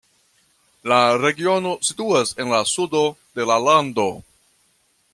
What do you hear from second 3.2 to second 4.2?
de la lando.